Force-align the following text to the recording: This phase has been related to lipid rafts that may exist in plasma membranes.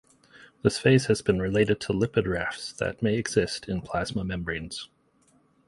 This 0.63 0.79
phase 0.79 1.05
has 1.05 1.21
been 1.21 1.39
related 1.39 1.79
to 1.81 1.93
lipid 1.93 2.25
rafts 2.25 2.73
that 2.73 3.03
may 3.03 3.17
exist 3.17 3.69
in 3.69 3.81
plasma 3.83 4.23
membranes. 4.23 4.89